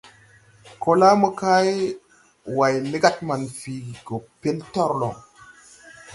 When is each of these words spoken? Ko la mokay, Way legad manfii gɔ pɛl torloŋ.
Ko 0.81 0.91
la 1.01 1.09
mokay, 1.21 1.69
Way 2.57 2.75
legad 2.91 3.17
manfii 3.27 3.83
gɔ 4.05 4.15
pɛl 4.39 4.57
torloŋ. 4.73 5.15